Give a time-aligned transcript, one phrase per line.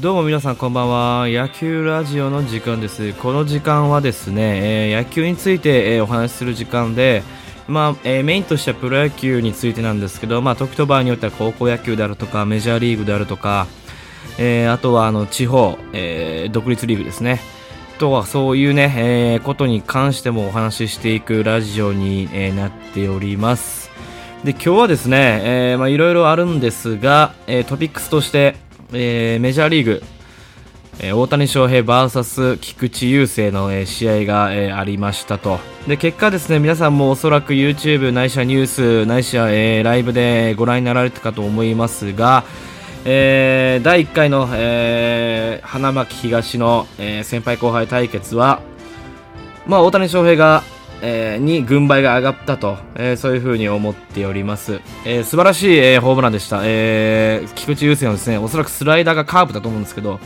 [0.00, 1.26] どうも皆さんこんばんは。
[1.26, 3.14] 野球ラジオの時間です。
[3.14, 7.22] この時間はですね、えー、野球について、えー、お話しする時間で
[7.66, 13.68] まあえー、メインとしてはプロ野球についてなんですけど、まあ、時と場合によっては高校野球であるとかメジャーリーグであるとか、
[14.38, 17.40] えー、あとはあの地方、えー、独立リーグですね。
[17.98, 23.90] とはそういうね、えー、ことに関してもお話ししていくラジオに、えー、なっております。
[24.44, 30.02] で今日はですね、えーまあ、いろいろあるんですが、えー、トピックスとして、えー、メジャーリーグ、
[31.00, 35.58] えー、大谷翔平 VS 菊池雄星の、えー、試合が、えー、ありましたと。
[35.86, 42.44] で結果ですね皆さんもおそらく YouTube ないしはニュースないしは、えー、ライブでご覧になられたかと思いますが、
[43.04, 48.60] えー、第1回の、えー、花巻東の、えー、先輩後輩対決は、
[49.66, 50.64] まあ、大谷翔平が、
[51.02, 60.20] えー、に軍配が上がったと、えー、そういうふうに思っております、えー、素晴らしい、えー、ホームランでした、えー、菊池雄星のですねおそらくスライダーがカーブだと思うんですけど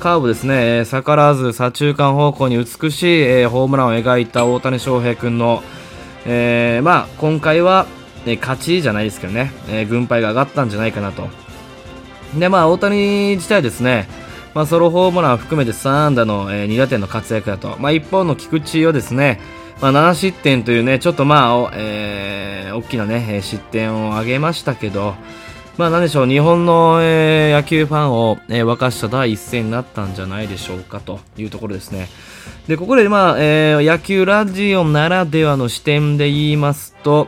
[0.00, 5.62] カーブですね、え、逆らわず左中間方向に美しい、え、ホームランを描いた大谷翔平君の、
[6.26, 7.86] えまあ、今回は、
[8.40, 11.28] 勝ちじゃないですけどね、え、軍配が上がったんじゃないかなと。
[12.38, 14.08] で、まあ、大谷自体ですね、
[14.52, 17.76] まあ、ソロホームランを含めて3安打の、え、2打点の活躍だと。
[17.78, 19.40] まあ、一方の菊池をですね、
[19.80, 25.14] まあ、7失点というね、ちょっとまあ、えー、大きなね、失点を挙げましたけど、
[25.76, 32.08] まあ、なんでしょう、日本の、えー、野球ファンを、えー、沸かした第一戦になったんじゃないでしょうかというところですね。
[32.68, 37.26] で、ここで、まあ、えー、野球ラジオならではの視点で言いますと、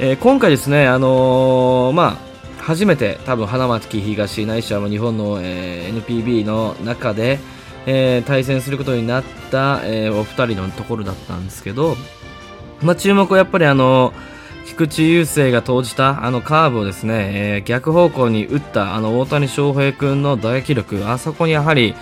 [0.00, 2.18] えー、今回ですね、あのー、ま
[2.58, 7.38] あ、初めて多分花巻東ないしは日本の、えー、NPB の中で、
[7.90, 11.96] えー、対戦することになった、えー、お二人のところだったんですけど、
[12.82, 14.12] まあ、注目はやっぱりあの
[14.66, 21.94] 菊池雄星が投じたあのカーブをですね、えー、逆方向に打ったあの大谷翔平君の打撃力あそこにやはり、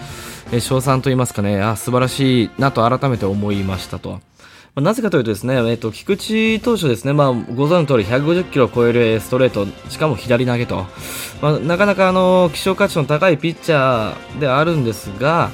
[0.50, 4.20] えー、賞賛と言いますかねあ素晴らしいなと改めて思いましたと。
[4.74, 10.84] ま、なぜかというとですね、えーと、菊池投手ですね、まあ、ご存知の通り150キロを超えるストレート、しかも左投げと、
[11.40, 15.50] まあ、なかなかあの希少価値の高いピッチャーであるんですが、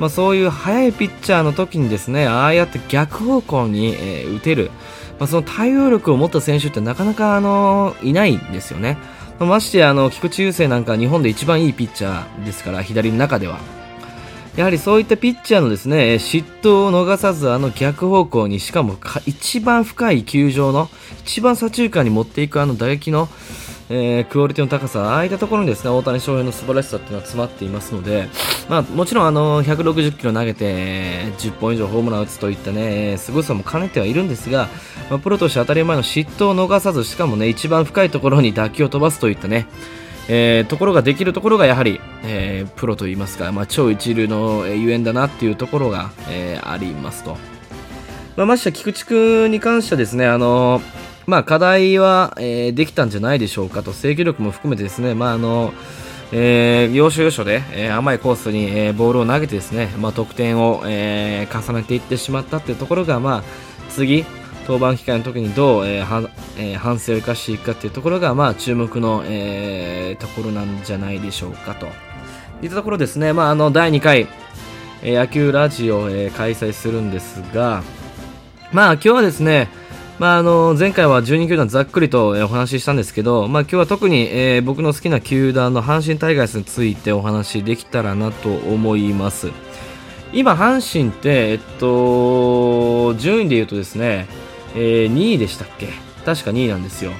[0.00, 4.70] まあ、そういう速いピッチャーの時にですね、ああやって逆方向に、え、打てる、
[5.18, 8.98] まあ、その対応力を持った選手ってなかなかあのいないんですよね。
[9.38, 13.58] ましてあの菊池雄星なんか日本で一番いいピッチャーですから、左の中では。
[14.56, 18.96] やはりそういったピッチャーのですね、嫉妬を逃さずあの逆方向に、しかも
[19.26, 20.88] 一番深い球場の、
[21.24, 23.28] 一番左中間に持っていくあの打撃の、
[23.90, 28.28] えー、クオリティの高さ、ああいったところにですね、大谷翔平の素晴らしさっていうのは詰まっていますので、
[28.68, 34.68] まあ、もちろんあの、160キロ投げて、10本以上ホームラン打つといったね、凄さも兼ねてはいるんですが、
[35.10, 39.66] まあ、プロとして当たり前の嫉妬を逃さず、しかもね、一番深いところに打球を飛ばすといったね、
[40.28, 47.36] えー、ところができるところがやはり、えー、プロといいますか、まあ、超一流のゆえんだなっていうところが、えー、ありますと。
[48.36, 50.80] まあ、まして菊池君に関してはですね、あの
[51.26, 55.72] まあ、課題は、えー、できたんじゃないでしょうかと、制御力も含めてですね、まああの
[56.32, 63.42] えー、要所要所で、えー、甘いコースに、えー、ボールを投げてですね、まあ、得点を、えー、重ねていってしまったっていうところが、まあ、
[63.90, 64.24] 次、
[64.66, 71.86] 登板機会の時にどう、えーはえー、反省を生かしていくかというところが、まあ、注目の、えー、ところなんじゃないでしょうかと。
[72.62, 74.26] いったところですね、まあ、あの第2回、
[75.02, 77.82] えー、野球ラジオを、え、開催するんですが、
[78.72, 79.68] まあ、今日はですね、
[80.18, 89.50] まあ、あの前回は12球団ざっくりと、お話ししたんですけど、まあ、今日は特に、えー、僕の好きな球団の阪神タイガースについてお話しできたらなと思います。
[90.32, 94.26] 今、阪神って、えっと、順位で言うとですね、
[94.76, 95.88] えー、2位でしたっけ？
[96.24, 97.10] 確か2位なんですよ。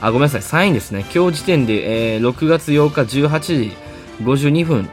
[0.00, 1.04] あ、ごめんなさい、3位ですね。
[1.14, 3.72] 今日時点で、えー、6月8日18時
[4.22, 4.88] 52分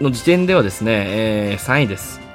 [0.00, 2.25] の時点ではですね、えー、3位です。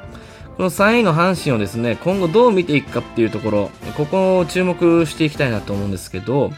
[0.57, 6.51] この3位の阪神をですね、今後どう見ていくかっていうところ、ここを注目していきたいなと思うんですけど、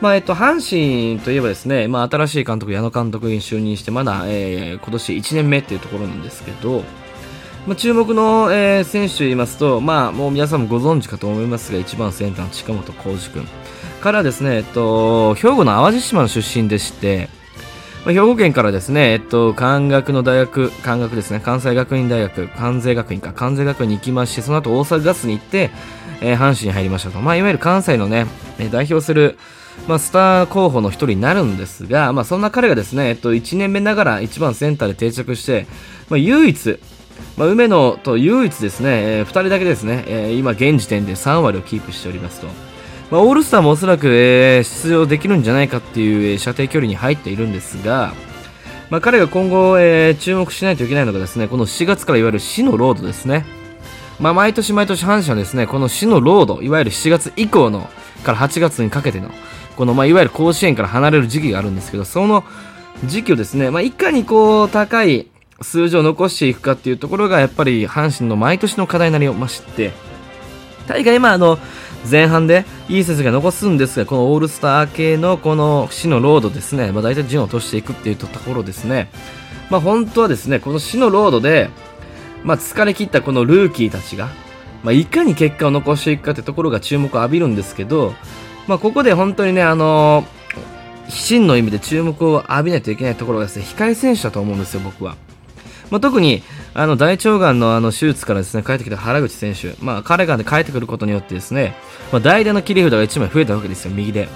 [0.00, 6.82] まあ、えっと、阪神といえばですね、まあ、新しい監督、矢野監督に就任して、まだ、えー、今年1年目っていうところなんですけど、
[7.66, 13.46] まあ、注目の、えー、選手といいますと、まあ、もう皆さんもご存知かと思いますが、1番センターの近本浩二君
[14.00, 17.28] からですね、えっと、兵庫の淡路島の出身でして、
[18.04, 25.70] まあ、兵庫県からですね、えっと、関学の大学、関学ですね、関西学院大学、関西学院か、関西学院に行きまして、その後大阪ガスに行って、
[26.22, 27.20] えー、阪神に入りましたと。
[27.20, 28.26] まあ、いわゆる関西のね、
[28.70, 29.38] 代表する、
[29.86, 35.66] まあ、スター候補の一人になるんですが、まあ、そんな彼がですね、えっと、1年目ながら1番センターで定着して、
[36.08, 36.78] まあ、唯一、
[37.36, 42.69] まあ、梅野と唯一ですね、えー、2人だけですね、えー、今現時点で3割をキープしておりますと。
[43.10, 48.12] まあ、オールスターもおそらく、えー、出場できるんじゃないかっていう、えー、射程距離に入っているんですが、
[48.88, 53.44] まあ、彼が今後、えー、注目しないといけないのがですねこの4月からいわゆる死のロードですね。
[54.20, 57.88] まあ、毎年毎年阪神はですねこの死のロードいわゆる7月以降の
[58.22, 59.30] から8月にかけての
[59.76, 62.44] この、まあ、いわゆる甲子園から離れる時期があるんですけどその
[63.06, 65.28] 時期をですね、まあ、いかにこう高い
[65.62, 69.92] 数字を残していくかっていうところがやっぱり阪神の毎年の課題になりまして
[70.86, 71.58] 大概まああの
[72.08, 79.10] 前半でいい成績が残すんですがこのオールスター系のこの死のロードですね、まあ、大体順を落としていくっていうところですね、
[79.70, 81.70] まあ、本当はですねこの死のロードで、
[82.42, 84.28] まあ、疲れ切ったこのルーキーたちが、
[84.82, 88.14] まあ、いかに結果を残していくかってところが注目を浴びるんですけど、
[88.66, 95.16] まあ、ここで本当にね、あのー、真の意味で注目を浴びないといけないところがですね控え選手だと思うんですよ、僕は。
[95.90, 101.74] まあ、特にあの大腸がんのあの手術からですね帰ってきた原口選手、まあ、彼が、ね、帰ってくることによってですね、
[102.12, 104.28] まあ、代打の切り札が1枚増えたわけですよ、右で。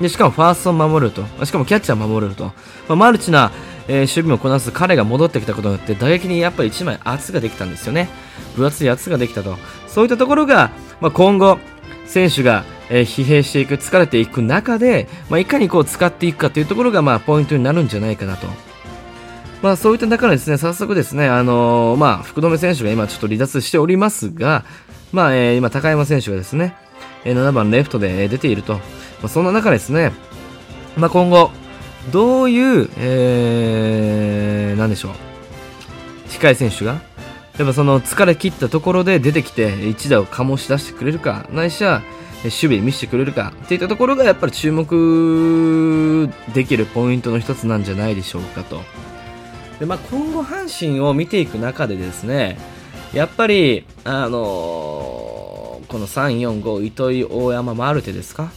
[0.00, 2.52] でしかもファーストを守ると、しかもキャッチャーを守れると、ま
[2.88, 3.52] あ、マルチな、
[3.86, 8.08] えー、守備もこなす彼が戻ってきたことによって打撃にやっぱり1枚圧ができたんですよね。
[8.56, 9.56] 分厚い圧ができたと。
[9.86, 10.70] そういったところが、
[11.00, 11.58] まあ、今後、
[12.06, 18.48] 選手が、えー、疲弊していく、疲れていく中で、まあ、いかにこう使っていくかというところが、まあ、ポイントになるんじゃないかなと。
[19.64, 24.62] まあ、そういった中でですね、早速ですね、あのー、まあ、福留選手が今ちょっと離脱しておりますが、
[25.10, 26.74] まあ、えー、今、高山選手がですね、
[27.24, 28.74] 7番レフトで出ていると。
[28.74, 28.80] ま
[29.24, 30.12] あ、そんな中ですね、
[30.98, 31.50] まあ、今後、
[32.12, 35.12] どういう、えー、なんでしょう、
[36.28, 37.00] 控え選手が、
[37.56, 42.02] やっぱその疲れ切ったところで出てきて一打を醸し出してくれるか、ないしは
[42.42, 48.82] 守備見せてくれるかっていったところがやっぱり注目できるポイントの一つなんじゃないでしょうかと。
[49.84, 52.56] でまあ、今後、阪神を見ていく中でですね
[53.12, 58.50] やっぱり、あのー、この3、4、5、糸井、大山、マルテですか？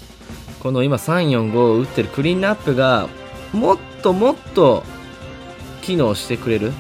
[0.62, 3.10] この今3、4、5を打ってるクリーンナップが
[3.52, 4.84] もっともっと
[5.82, 6.72] 機能してくれる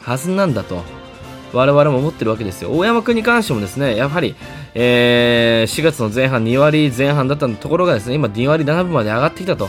[0.00, 0.82] はずなんだと
[1.52, 2.70] 我々も思ってるわけですよ。
[2.74, 4.34] 大山君に関してもですね、やはり、
[4.74, 9.68] えー、4月の前半2割前半だったところがですね、今2割7分まで上がってきたと。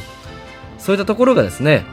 [0.80, 1.84] そういったところがですね、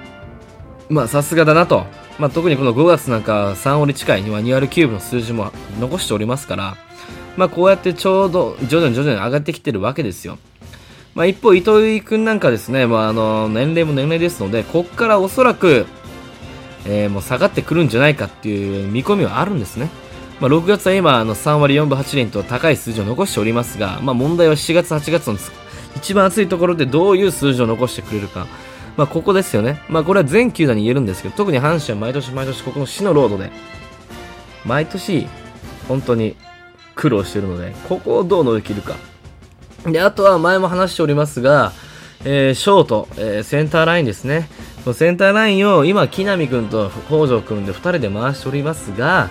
[0.88, 1.86] まあさすがだなと。
[2.20, 6.76] まあ、特にこの5月なんか3割近いには2割9分の数字も残しておりますから、
[7.38, 10.36] まあ、こうやってちょうど徐々に徐々に上がってきてるわけですよ。
[11.14, 15.86] まあ、一方、糸井君なんかですね、まあ、あの年齢も年齢ですので、ここからおそらく、
[16.84, 19.88] えー、もう下がってくるんじゃないかっていう見込みはあるんですね。
[20.40, 25.38] まあ、6月は今あの3割4分8厘と高い数字を残しておりますが、まあ、問題は7月8月の
[25.96, 28.46] 一番暑いところでどういう数字を残してくれるか。
[29.00, 29.80] まあ、ここですよね。
[29.88, 33.50] まあ、これは全球団に言えるんですけど、特に阪神は毎年毎年ここの死のロードで、
[34.66, 35.26] 毎年、
[35.88, 36.36] 本当に
[36.96, 38.96] 苦労してるので、ここをどう乗り切るか。
[39.86, 41.72] で、あとは前も話しておりますが、
[42.26, 44.50] えー、ショート、えー、センターラインですね。
[44.84, 49.30] そのセンターラインを今、木浪君と北条君で2人で回しておりますが、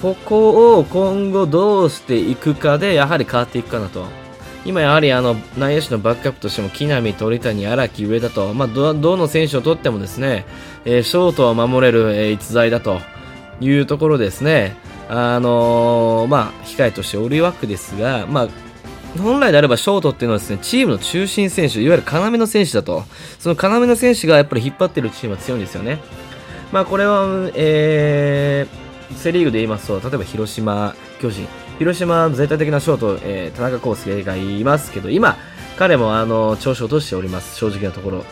[0.00, 4.23] ここを今後どうしていくかで、やはり変わっていくかなと。
[4.64, 10.46] 今やはりあの内野手のバックアップとしても木浪、鳥谷、荒木、上田と、まあ、どどの選手をとってもですね、
[10.84, 13.00] えー、ショートを守れる、えー、逸材だと
[13.60, 14.76] いうところですね、
[15.08, 18.48] あのー、まあ、控えとしておるわけですが、まあ、
[19.18, 23.04] 本来であればショートっていうのはですね、チームの中心選手、いわゆる要の選手だと。
[23.38, 26.00] その要の選手がやっぱり引っ張っているチームは強いんですよね。
[26.72, 31.46] まあこれは、えー、セリーグで言いますと、例えば広島、巨人、
[31.78, 35.36] 広島絶対的なショート、えー、田中康介がいますけど、今、
[35.76, 38.24] 彼もあの調子を落としております、正直なところ。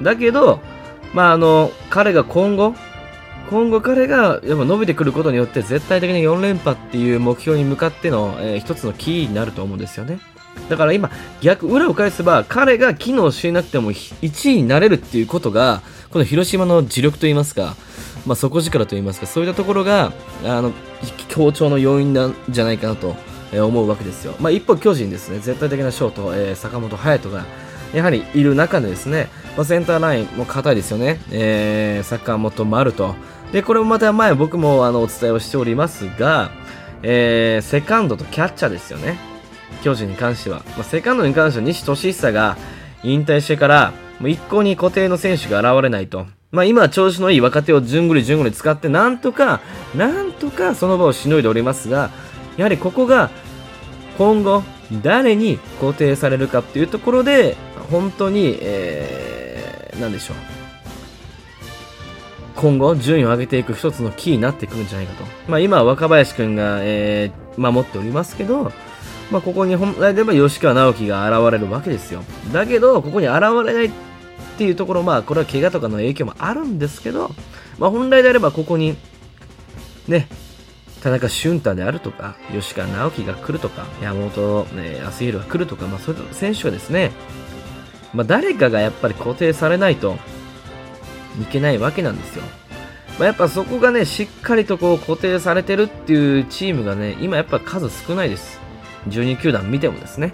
[0.00, 0.60] だけど、
[1.14, 2.74] まあ、あの彼が今後、
[3.50, 10.18] 今後彼がやっぱ伸びてくることによって絶対的に4連覇っていう目標に向かっての、えー、一つのキーになると思うんですよね。
[10.68, 11.10] だから今、
[11.40, 17.76] 逆、裏を返せば、彼が機能しなくても1位になれるっていうことが、この広島の磁力といいますか、
[18.26, 20.12] まあ、底力といいますか、そういったところが、
[20.44, 20.72] あの、
[21.28, 23.16] 強調の要因なんじゃないかなと
[23.52, 24.34] 思うわけですよ。
[24.40, 27.44] まあ、一方、巨人ですね、絶対的なショート、えー、坂本勇人が、
[27.92, 33.14] やはりいる中でですね、まあ、センターラインも硬いですよね、えー、坂本丸と。
[33.52, 36.50] で、これもまた前僕もあのお伝えをしておりますが、
[37.02, 39.18] えー、セカンドとキャッチャーですよね。
[39.82, 40.62] 巨人に関しては。
[40.76, 42.56] まあ、セカンドに関しては西俊久が
[43.02, 46.26] 引退してから、もう一向に固定の選手が現れないと。
[46.52, 49.60] まあ、今調子のいい若手を順繰り順繰り使って、なんとか、
[49.96, 52.10] なんとかその場をしのいでおりますが、
[52.58, 53.30] やはりここが
[54.18, 54.62] 今後、
[55.02, 57.56] 誰に固定されるかっていうところで、
[57.90, 60.36] 本当に、えー、なんでしょう。
[62.56, 65.24] 今後、順位を上げていく一つのキーになってくるんじゃないかと。
[65.48, 68.70] まあ、今は若林君が、えー、守っておりますけど、
[69.30, 72.22] まあ、ここに本来で言えば吉川直樹が現れるわけですよ。
[72.52, 73.90] だけど、ここに現れない
[74.62, 77.32] っていうところ、まあ、これは怪我とかの影響もあるんですけど、
[77.78, 78.96] まあ、本来であればここに、
[80.06, 80.28] ね、
[81.02, 87.10] 田中俊太であるとか、吉川直樹が来るとか、山本、ね、康弘が来るとか、まあ、そういう選手がですね、
[88.14, 90.16] まあ、誰かがやっぱり固定されないと
[91.40, 92.44] いけないわけなんですよ。
[93.18, 98.60] まあ、やっぱそこがね、しっかりとこう固定されてるっていうチームがね、今やっぱ数少ないです。
[99.08, 100.32] 12球団見てもですね。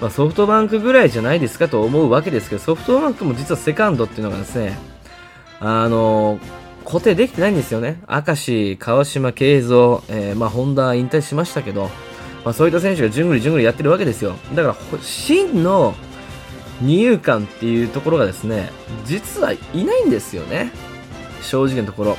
[0.00, 4.78] まあ、ソフトバンクぐらいじゃないですかと思うわけですけど、ソフトバンクも実はセカンドっていうのがですね、
[5.60, 6.38] あの、
[6.84, 8.00] 固定できてないんですよね。
[8.08, 11.90] 明石、川島、慶三、えー、まあ、ホンダ引退しましたけど、
[12.44, 14.36] まあ、そういった選手がじゅんぐりじゅんぐりやってるわけですよ。
[14.54, 15.94] だから、真の
[16.80, 18.70] 二遊間っていうところがですね、
[19.04, 20.70] 実はいないんですよね。
[21.42, 22.16] 正直なところ。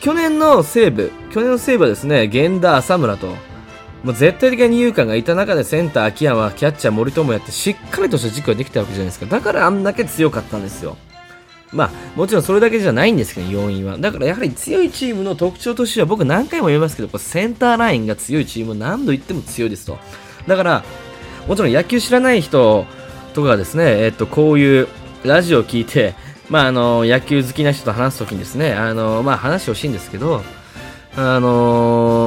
[0.00, 3.34] 去年の西武、去年の西武はですね、源田、浅村と、
[4.02, 9.26] もう絶対的な二遊間がいた中でセンター、秋山、キャッチャー、森友やってしっかりとした軸ができたわけじゃないですか。
[9.26, 10.96] だからあんだけ強かったんですよ。
[11.72, 13.98] まあ、もちろんそれだけじゃないんですけど、要因は。
[13.98, 19.98] だからやはり強いチームの特徴としては僕何回も言いますけど、センターラインが強いチーム何度言っても強いですと。
[20.46, 20.84] だから、
[21.46, 22.86] もちろん野球知らない人
[23.34, 24.88] とかですね、えっと、こういう
[25.24, 26.14] ラジオを聞いて、
[26.48, 30.42] まあ、あの、野球好きな人と話すときにですね、あの、まあ、話してほしいんですけど、
[31.16, 32.19] あの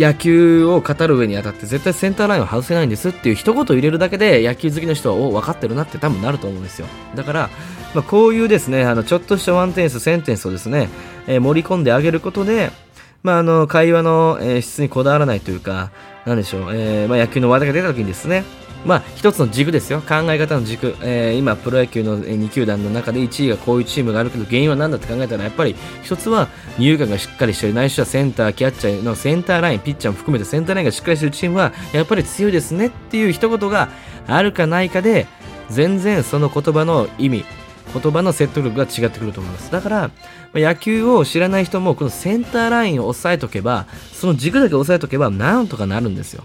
[0.00, 6.86] 野球を語る上にあたって絶対センターラインを外せないんですっていう一言入れるだけで野球好きの人はお分かってるなって多分なると思うんですよ。
[7.14, 7.50] だから、
[7.94, 10.88] まあ、こういうですねあのちょっとしたワンテンスセンテンスをですね、
[11.26, 12.72] えー、盛り込んであげることで
[13.22, 15.90] まあ、あの会話の、え、質にこだわらないというか、
[16.24, 18.44] なんでしょう、えーまあ、野球の話題が出た時にですね、
[18.84, 20.00] まあ、一つの軸ですよ。
[20.00, 20.96] 考え方の軸。
[21.02, 26.48] えー、今、プロ野球の2球団の中で1位がこういうチームがあるけど、原因は何だって考えたら、やっぱり一つは、
[26.78, 27.74] 二遊間がしっかりしてる。
[27.74, 33.90] ないしはセンター、キャッチャーのセンターライン、ピッチャーも含めてセンターラインがしっかりしてるチームは、やっぱり強いですねっていう一言が
[34.26, 35.26] あるかないかで、
[35.68, 37.44] 全然その言葉の意味、
[37.92, 39.70] 言葉の説得力が違ってくると思います。
[39.70, 40.10] だから、
[40.54, 46.44] 野球を知らない人も、このセンターラインを押さえとけば、その軸だけ押さえとけば、なんとかなるんですよ。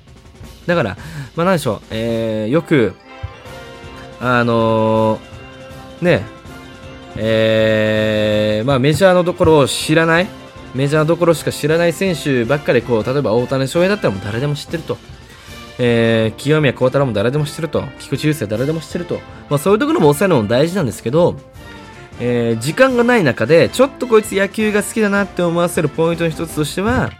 [0.66, 0.98] だから、
[1.36, 2.94] まあ、なんでしょう、えー、よく、
[4.20, 6.26] あのー、ね、
[7.18, 10.28] えー、まあ、メジャーのところを知らない、
[10.74, 14.98] メジャーのところしか知らない選手ばっかり、こう、例えば大谷翔平だったらもう誰でも知ってると。
[15.78, 21.36] えー、清宮幸太郎も誰でも知ってると、菊池雄星誰でも知ってると、まあ、そういうところも抑えるのも大事なんですけど、
[22.20, 27.12] えー、時間がない中で、ちょっとこいつ野球が好きだなって思わせるポイントの一つとしては、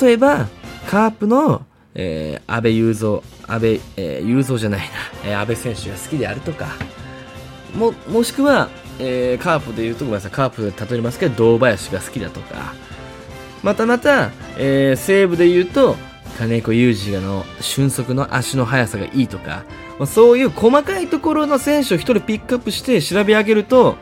[0.00, 0.48] 例えば、
[0.88, 1.64] カープの、
[1.94, 4.86] えー、安倍雄三、安倍、えー、雄三じゃないな、
[5.24, 6.66] えー、安倍選手が好きであるとか、
[7.74, 12.74] も、もしくは、えー、カープで言うと、ごめんなさい、カープで例えますけど、堂林が好きだとか、
[13.62, 15.96] またまた、えー、西武で言うと、
[16.38, 19.64] 金子侑司の俊足の足の速さがいいとか、
[19.98, 23.96] まあ、そういう細かいところの選手を1人ピックアップして調べ上げると、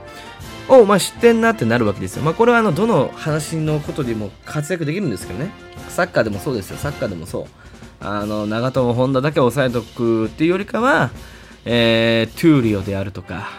[0.68, 2.22] おお前知ってんなってなるわけですよ。
[2.22, 5.50] まあ、これはあのどの話のことでも活躍できるんですけどね。
[5.88, 6.76] サッカーでもそうですよ。
[6.76, 7.44] サッカーでもそう。
[8.00, 11.10] あの長友、本田だけ抑えとくっていうよりかは、
[11.64, 13.50] えー、闘莉王であるとか、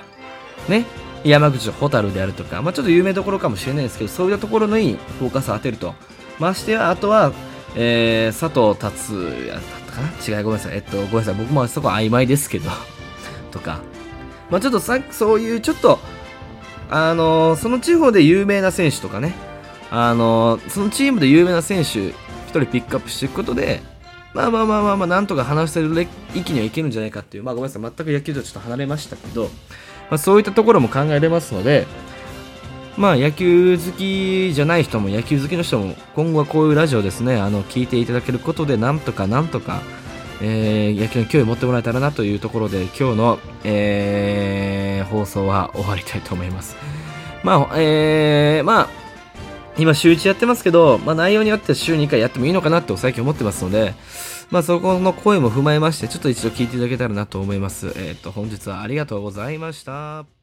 [0.68, 0.86] ね、
[1.24, 5.94] 山口蛍であるとか、まあ、ちょっと有名どころかもしれないですけど、そういうところにフォーカスを当てると。
[6.40, 7.34] ましてや、あとは、
[7.76, 10.38] えー、佐藤達也だったかな？
[10.38, 10.76] 違い、ごめんなさい。
[10.76, 11.36] えっと、ごめんなさい。
[11.36, 12.70] 僕もそこ曖昧ですけど
[13.52, 13.80] とか。
[14.50, 16.00] まあちょっとさ、そういうちょっと、
[16.90, 19.34] あのー、その地方で有名な選手とかね、
[19.90, 22.14] あのー、そのチームで有名な選手、1
[22.50, 23.82] 人ピックアップしていくことで、
[24.34, 27.82] まあまあまあまあまあ、なんとか話せる域にはいけるんじゃないかっていう、まあごめんなさい。
[27.82, 29.44] 全く野球とちょっと離れましたけど、
[30.10, 31.88] まあそういったところも考えれますので、
[33.02, 39.82] まあ野球好きじゃない人も野球好きの人も今後はこういうラジオですねあの聞いていただけることでなんとかなんとか、
[40.40, 46.76] えー、野球に興味を持ってもらえたらなというところで今日の、えー、放送は終わりたいと思います
[47.44, 48.90] まあえー、まあ
[49.80, 53.96] 今週1やってますけど、まあ、内容によっては週2回やってもいいのかなって最近思ってますので、
[54.52, 57.88] まあ、そこの声も踏まえまして、ちょっと一度聞いていただけたらなと思います。
[57.88, 60.41] えっ、ー、と、本日はありがとうございました。